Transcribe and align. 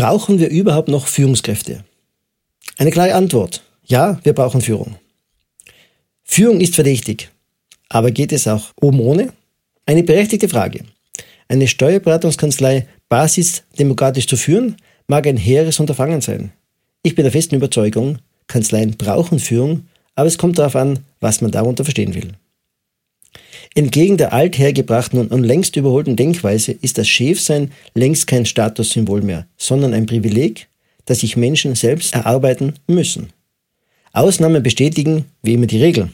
Brauchen 0.00 0.38
wir 0.38 0.48
überhaupt 0.48 0.88
noch 0.88 1.06
Führungskräfte? 1.06 1.84
Eine 2.78 2.90
klare 2.90 3.14
Antwort. 3.14 3.62
Ja, 3.84 4.18
wir 4.22 4.32
brauchen 4.32 4.62
Führung. 4.62 4.94
Führung 6.24 6.62
ist 6.62 6.74
verdächtig. 6.74 7.28
Aber 7.90 8.10
geht 8.10 8.32
es 8.32 8.48
auch 8.48 8.72
oben 8.80 8.98
ohne? 9.00 9.34
Eine 9.84 10.02
berechtigte 10.02 10.48
Frage. 10.48 10.84
Eine 11.48 11.68
Steuerberatungskanzlei 11.68 12.88
basisdemokratisch 13.10 14.26
zu 14.26 14.38
führen, 14.38 14.76
mag 15.06 15.26
ein 15.26 15.36
hehres 15.36 15.78
Unterfangen 15.80 16.22
sein. 16.22 16.50
Ich 17.02 17.14
bin 17.14 17.24
der 17.24 17.32
festen 17.32 17.56
Überzeugung, 17.56 18.20
Kanzleien 18.46 18.96
brauchen 18.96 19.38
Führung, 19.38 19.86
aber 20.14 20.28
es 20.28 20.38
kommt 20.38 20.58
darauf 20.58 20.76
an, 20.76 21.00
was 21.20 21.42
man 21.42 21.50
darunter 21.50 21.84
verstehen 21.84 22.14
will. 22.14 22.32
Entgegen 23.74 24.16
der 24.16 24.32
althergebrachten 24.32 25.28
und 25.28 25.44
längst 25.44 25.76
überholten 25.76 26.16
Denkweise 26.16 26.72
ist 26.72 26.98
das 26.98 27.08
Chefsein 27.08 27.70
längst 27.94 28.26
kein 28.26 28.44
Statussymbol 28.44 29.22
mehr, 29.22 29.46
sondern 29.56 29.94
ein 29.94 30.06
Privileg, 30.06 30.68
das 31.04 31.20
sich 31.20 31.36
Menschen 31.36 31.76
selbst 31.76 32.14
erarbeiten 32.14 32.74
müssen. 32.88 33.30
Ausnahmen 34.12 34.62
bestätigen 34.62 35.26
wie 35.42 35.54
immer 35.54 35.66
die 35.66 35.82
Regel. 35.82 36.08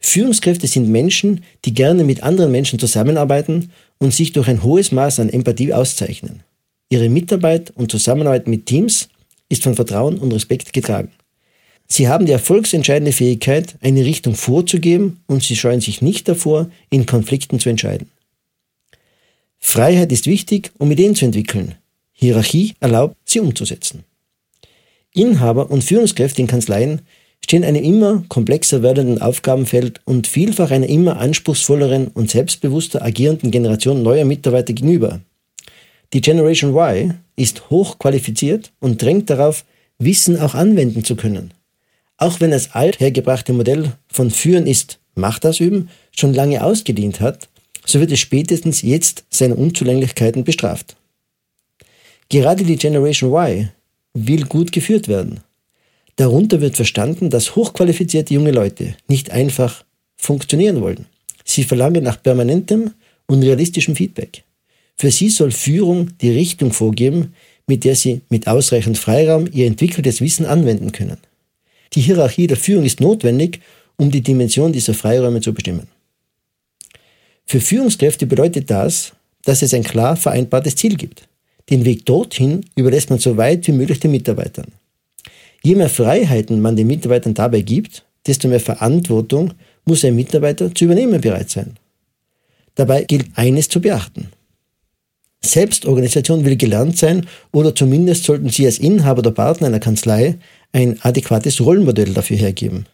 Führungskräfte 0.00 0.66
sind 0.66 0.88
Menschen, 0.88 1.44
die 1.64 1.74
gerne 1.74 2.02
mit 2.02 2.24
anderen 2.24 2.50
Menschen 2.50 2.80
zusammenarbeiten 2.80 3.70
und 3.98 4.12
sich 4.12 4.32
durch 4.32 4.48
ein 4.48 4.62
hohes 4.64 4.90
Maß 4.90 5.20
an 5.20 5.28
Empathie 5.28 5.72
auszeichnen. 5.72 6.42
Ihre 6.90 7.08
Mitarbeit 7.08 7.70
und 7.76 7.92
Zusammenarbeit 7.92 8.48
mit 8.48 8.66
Teams 8.66 9.08
ist 9.48 9.62
von 9.62 9.74
Vertrauen 9.74 10.18
und 10.18 10.32
Respekt 10.32 10.72
getragen. 10.72 11.12
Sie 11.88 12.06
haben 12.06 12.26
die 12.26 12.32
erfolgsentscheidende 12.32 13.12
Fähigkeit, 13.12 13.76
eine 13.80 14.04
Richtung 14.04 14.34
vorzugeben 14.34 15.20
und 15.26 15.42
sie 15.42 15.56
scheuen 15.56 15.80
sich 15.80 16.02
nicht 16.02 16.28
davor, 16.28 16.70
in 16.90 17.06
Konflikten 17.06 17.58
zu 17.58 17.70
entscheiden. 17.70 18.10
Freiheit 19.58 20.12
ist 20.12 20.26
wichtig, 20.26 20.70
um 20.78 20.90
Ideen 20.90 21.14
zu 21.14 21.24
entwickeln. 21.24 21.74
Hierarchie 22.12 22.74
erlaubt, 22.80 23.16
sie 23.24 23.40
umzusetzen. 23.40 24.04
Inhaber 25.14 25.70
und 25.70 25.82
Führungskräfte 25.82 26.42
in 26.42 26.46
Kanzleien 26.46 27.00
stehen 27.42 27.64
einem 27.64 27.82
immer 27.82 28.22
komplexer 28.28 28.82
werdenden 28.82 29.22
Aufgabenfeld 29.22 30.00
und 30.04 30.26
vielfach 30.26 30.70
einer 30.70 30.88
immer 30.88 31.18
anspruchsvolleren 31.18 32.08
und 32.08 32.30
selbstbewusster 32.30 33.02
agierenden 33.02 33.50
Generation 33.50 34.02
neuer 34.02 34.24
Mitarbeiter 34.24 34.74
gegenüber. 34.74 35.20
Die 36.12 36.20
Generation 36.20 36.74
Y 36.74 37.14
ist 37.36 37.70
hochqualifiziert 37.70 38.72
und 38.80 39.00
drängt 39.00 39.30
darauf, 39.30 39.64
Wissen 39.98 40.38
auch 40.38 40.54
anwenden 40.54 41.02
zu 41.02 41.16
können. 41.16 41.52
Auch 42.18 42.40
wenn 42.40 42.50
das 42.50 42.72
althergebrachte 42.72 43.52
Modell 43.52 43.92
von 44.08 44.30
Führen 44.30 44.66
ist, 44.66 44.98
Macht 45.14 45.44
ausüben, 45.44 45.88
schon 46.12 46.32
lange 46.32 46.62
ausgedient 46.62 47.20
hat, 47.20 47.48
so 47.84 48.00
wird 48.00 48.12
es 48.12 48.20
spätestens 48.20 48.82
jetzt 48.82 49.24
seine 49.30 49.56
Unzulänglichkeiten 49.56 50.44
bestraft. 50.44 50.96
Gerade 52.28 52.64
die 52.64 52.76
Generation 52.76 53.32
Y 53.32 53.70
will 54.14 54.44
gut 54.44 54.72
geführt 54.72 55.08
werden. 55.08 55.40
Darunter 56.16 56.60
wird 56.60 56.76
verstanden, 56.76 57.30
dass 57.30 57.56
hochqualifizierte 57.56 58.34
junge 58.34 58.50
Leute 58.50 58.94
nicht 59.06 59.30
einfach 59.30 59.84
funktionieren 60.16 60.80
wollen. 60.80 61.06
Sie 61.44 61.64
verlangen 61.64 62.04
nach 62.04 62.22
permanentem 62.22 62.92
und 63.26 63.42
realistischem 63.42 63.96
Feedback. 63.96 64.42
Für 64.96 65.10
sie 65.10 65.30
soll 65.30 65.52
Führung 65.52 66.10
die 66.20 66.30
Richtung 66.30 66.72
vorgeben, 66.72 67.34
mit 67.66 67.84
der 67.84 67.94
sie 67.94 68.22
mit 68.28 68.48
ausreichend 68.48 68.98
Freiraum 68.98 69.48
ihr 69.52 69.66
entwickeltes 69.66 70.20
Wissen 70.20 70.44
anwenden 70.44 70.92
können. 70.92 71.18
Die 71.98 72.02
Hierarchie 72.02 72.46
der 72.46 72.56
Führung 72.56 72.84
ist 72.84 73.00
notwendig, 73.00 73.58
um 73.96 74.12
die 74.12 74.20
Dimension 74.20 74.72
dieser 74.72 74.94
Freiräume 74.94 75.40
zu 75.40 75.52
bestimmen. 75.52 75.88
Für 77.44 77.60
Führungskräfte 77.60 78.24
bedeutet 78.24 78.70
das, 78.70 79.14
dass 79.42 79.62
es 79.62 79.74
ein 79.74 79.82
klar 79.82 80.14
vereinbartes 80.14 80.76
Ziel 80.76 80.94
gibt. 80.94 81.26
Den 81.70 81.84
Weg 81.84 82.06
dorthin 82.06 82.64
überlässt 82.76 83.10
man 83.10 83.18
so 83.18 83.36
weit 83.36 83.66
wie 83.66 83.72
möglich 83.72 83.98
den 83.98 84.12
Mitarbeitern. 84.12 84.70
Je 85.64 85.74
mehr 85.74 85.88
Freiheiten 85.88 86.60
man 86.60 86.76
den 86.76 86.86
Mitarbeitern 86.86 87.34
dabei 87.34 87.62
gibt, 87.62 88.04
desto 88.28 88.46
mehr 88.46 88.60
Verantwortung 88.60 89.54
muss 89.84 90.04
ein 90.04 90.14
Mitarbeiter 90.14 90.72
zu 90.72 90.84
übernehmen 90.84 91.20
bereit 91.20 91.50
sein. 91.50 91.78
Dabei 92.76 93.02
gilt 93.02 93.26
eines 93.34 93.68
zu 93.68 93.80
beachten. 93.80 94.28
Selbstorganisation 95.40 96.44
will 96.44 96.56
gelernt 96.56 96.96
sein 96.96 97.26
oder 97.52 97.74
zumindest 97.74 98.22
sollten 98.24 98.50
Sie 98.50 98.66
als 98.66 98.78
Inhaber 98.78 99.20
oder 99.20 99.30
Partner 99.30 99.66
einer 99.66 99.80
Kanzlei 99.80 100.36
ein 100.72 101.00
adäquates 101.02 101.60
Rollenmodell 101.60 102.12
dafür 102.14 102.36
hergeben. 102.36 102.86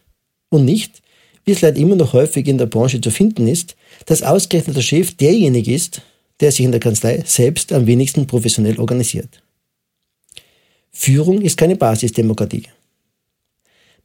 Und 0.49 0.65
nicht, 0.65 1.01
wie 1.43 1.51
es 1.51 1.61
leider 1.61 1.77
immer 1.77 1.95
noch 1.95 2.13
häufig 2.13 2.47
in 2.47 2.57
der 2.57 2.65
Branche 2.65 3.01
zu 3.01 3.11
finden 3.11 3.47
ist, 3.47 3.75
dass 4.05 4.23
ausgerechnet 4.23 4.75
der 4.75 4.81
Chef 4.81 5.15
derjenige 5.15 5.73
ist, 5.73 6.01
der 6.39 6.51
sich 6.51 6.65
in 6.65 6.71
der 6.71 6.79
Kanzlei 6.79 7.23
selbst 7.25 7.71
am 7.71 7.87
wenigsten 7.87 8.27
professionell 8.27 8.79
organisiert. 8.79 9.41
Führung 10.91 11.41
ist 11.41 11.57
keine 11.57 11.75
Basisdemokratie. 11.75 12.67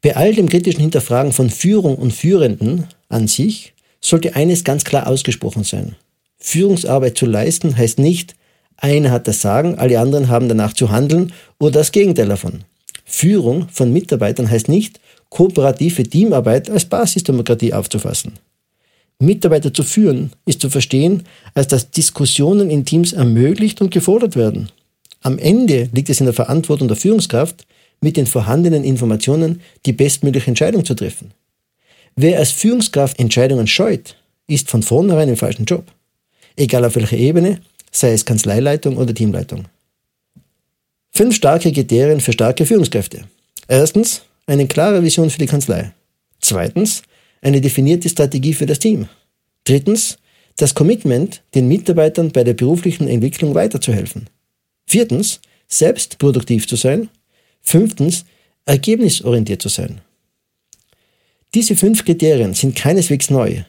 Bei 0.03 0.17
all 0.17 0.35
dem 0.35 0.49
kritischen 0.49 0.81
Hinterfragen 0.81 1.33
von 1.33 1.51
Führung 1.51 1.97
und 1.97 2.13
Führenden 2.13 2.87
an 3.09 3.29
sich 3.29 3.75
sollte 4.01 4.35
eines 4.35 4.65
ganz 4.65 4.85
klar 4.85 5.07
ausgesprochen 5.07 5.65
sein. 5.65 5.97
Führungsarbeit 6.39 7.19
zu 7.19 7.27
leisten 7.27 7.77
heißt 7.77 7.99
nicht, 7.99 8.35
einer 8.77 9.11
hat 9.11 9.29
das 9.29 9.43
Sagen, 9.43 9.79
alle 9.79 10.01
anderen 10.01 10.29
haben 10.29 10.49
danach 10.49 10.73
zu 10.73 10.91
handeln 10.91 11.33
oder 11.59 11.73
das 11.73 11.93
Gegenteil 11.93 12.29
davon. 12.29 12.65
Führung 13.11 13.69
von 13.71 13.93
Mitarbeitern 13.93 14.49
heißt 14.49 14.69
nicht, 14.69 15.01
kooperative 15.29 16.05
Teamarbeit 16.05 16.71
als 16.71 16.85
Basisdemokratie 16.85 17.75
aufzufassen. 17.75 18.35
Mitarbeiter 19.19 19.75
zu 19.75 19.83
führen 19.83 20.31
ist 20.47 20.61
zu 20.61 20.71
verstehen, 20.71 21.25
als 21.55 21.69
dass 21.69 21.91
Diskussionen 21.91 22.71
in 22.71 22.85
Teams 22.85 23.13
ermöglicht 23.13 23.81
und 23.81 23.91
gefordert 23.91 24.37
werden. 24.37 24.71
Am 25.23 25.39
Ende 25.39 25.91
liegt 25.93 26.09
es 26.09 26.21
in 26.21 26.27
der 26.27 26.35
Verantwortung 26.35 26.89
der 26.89 26.97
Führungskraft, 26.97 27.67
mit 28.01 28.17
den 28.17 28.27
vorhandenen 28.27 28.85
Informationen 28.85 29.61
die 29.85 29.93
bestmögliche 29.93 30.47
Entscheidung 30.47 30.85
zu 30.85 30.95
treffen. 30.95 31.33
Wer 32.17 32.39
als 32.39 32.53
Führungskraft 32.53 33.19
Entscheidungen 33.19 33.67
scheut, 33.67 34.17
ist 34.47 34.71
von 34.71 34.83
vornherein 34.83 35.29
im 35.29 35.37
falschen 35.37 35.67
Job. 35.67 35.85
Egal 36.57 36.85
auf 36.85 36.97
welcher 36.97 37.19
Ebene, 37.19 37.61
sei 37.93 38.13
es 38.13 38.25
Kanzleileitung 38.25 38.97
oder 38.97 39.15
Teamleitung. 39.15 39.67
Fünf 41.13 41.35
starke 41.35 41.73
Kriterien 41.73 42.21
für 42.21 42.33
starke 42.33 42.65
Führungskräfte. 42.65 43.25
Erstens, 43.69 44.23
eine 44.47 44.67
klare 44.67 45.03
Vision 45.03 45.31
für 45.31 45.39
die 45.39 45.47
Kanzlei. 45.47 45.93
Zweitens, 46.41 47.03
eine 47.43 47.61
definierte 47.61 48.09
Strategie 48.09 48.55
für 48.55 48.67
das 48.67 48.79
Team. 48.79 49.09
Drittens, 49.65 50.19
das 50.57 50.75
Commitment, 50.75 51.43
den 51.55 51.69
Mitarbeitern 51.69 52.33
bei 52.33 52.45
der 52.45 52.55
beruflichen 52.55 53.09
Entwicklung 53.09 53.55
weiterzuhelfen. 53.55 54.29
Viertens, 54.87 55.41
selbst 55.69 56.19
produktiv 56.19 56.67
zu 56.67 56.77
sein. 56.77 57.09
Fünftens, 57.61 58.25
ergebnisorientiert 58.65 59.63
zu 59.63 59.69
sein. 59.69 60.01
Diese 61.55 61.77
fünf 61.77 62.05
Kriterien 62.05 62.55
sind 62.55 62.77
keineswegs 62.77 63.31
neu. 63.31 63.65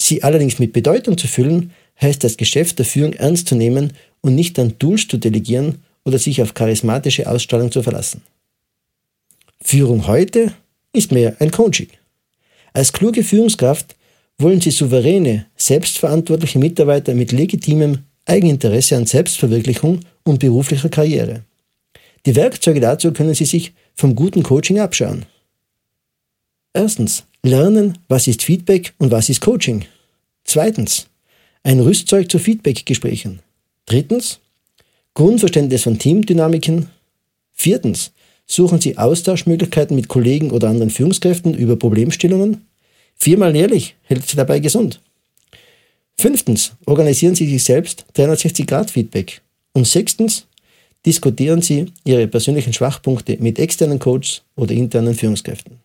Sie 0.00 0.22
allerdings 0.22 0.58
mit 0.58 0.72
Bedeutung 0.72 1.18
zu 1.18 1.28
füllen, 1.28 1.72
heißt 2.00 2.24
das 2.24 2.36
Geschäft 2.36 2.78
der 2.78 2.86
Führung 2.86 3.12
ernst 3.14 3.48
zu 3.48 3.54
nehmen 3.54 3.92
und 4.20 4.34
nicht 4.34 4.58
an 4.58 4.78
Tools 4.78 5.08
zu 5.08 5.18
delegieren 5.18 5.82
oder 6.08 6.18
sich 6.18 6.42
auf 6.42 6.54
charismatische 6.54 7.28
Ausstrahlung 7.28 7.70
zu 7.70 7.82
verlassen. 7.82 8.22
Führung 9.60 10.06
heute 10.06 10.52
ist 10.92 11.12
mehr 11.12 11.36
ein 11.38 11.50
Coaching. 11.50 11.88
Als 12.72 12.92
kluge 12.92 13.22
Führungskraft 13.22 13.94
wollen 14.38 14.60
Sie 14.60 14.70
souveräne, 14.70 15.46
selbstverantwortliche 15.56 16.58
Mitarbeiter 16.58 17.14
mit 17.14 17.32
legitimem 17.32 18.04
Eigeninteresse 18.24 18.96
an 18.96 19.06
Selbstverwirklichung 19.06 20.00
und 20.24 20.38
beruflicher 20.38 20.88
Karriere. 20.88 21.42
Die 22.24 22.36
Werkzeuge 22.36 22.80
dazu 22.80 23.12
können 23.12 23.34
Sie 23.34 23.44
sich 23.44 23.74
vom 23.94 24.14
guten 24.14 24.42
Coaching 24.42 24.78
abschauen. 24.80 25.26
Erstens, 26.72 27.24
lernen, 27.42 27.98
was 28.08 28.26
ist 28.28 28.42
Feedback 28.42 28.94
und 28.98 29.10
was 29.10 29.28
ist 29.28 29.40
Coaching. 29.40 29.84
Zweitens, 30.44 31.08
ein 31.62 31.80
Rüstzeug 31.80 32.30
zu 32.30 32.38
Feedbackgesprächen. 32.38 33.40
Drittens, 33.86 34.40
Grundverständnis 35.18 35.82
von 35.82 35.98
Teamdynamiken. 35.98 36.90
Viertens, 37.52 38.12
suchen 38.46 38.80
Sie 38.80 38.98
Austauschmöglichkeiten 38.98 39.96
mit 39.96 40.06
Kollegen 40.06 40.52
oder 40.52 40.68
anderen 40.68 40.90
Führungskräften 40.90 41.54
über 41.54 41.74
Problemstellungen. 41.74 42.68
Viermal 43.16 43.56
jährlich 43.56 43.96
hält 44.04 44.28
Sie 44.28 44.36
dabei 44.36 44.60
gesund. 44.60 45.00
Fünftens, 46.16 46.70
organisieren 46.86 47.34
Sie 47.34 47.48
sich 47.50 47.64
selbst 47.64 48.04
360-Grad-Feedback. 48.14 49.40
Und 49.72 49.88
sechstens, 49.88 50.46
diskutieren 51.04 51.62
Sie 51.62 51.86
Ihre 52.04 52.28
persönlichen 52.28 52.72
Schwachpunkte 52.72 53.38
mit 53.40 53.58
externen 53.58 53.98
Coaches 53.98 54.42
oder 54.54 54.72
internen 54.72 55.16
Führungskräften. 55.16 55.80